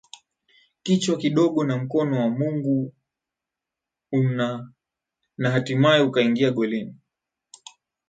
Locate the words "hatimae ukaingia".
5.51-6.51